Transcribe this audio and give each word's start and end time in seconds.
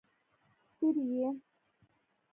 څرې 0.77 1.03
يې؟ 1.13 1.29